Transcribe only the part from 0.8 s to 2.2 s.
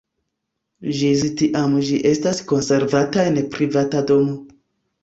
Ĝis tiam ĝi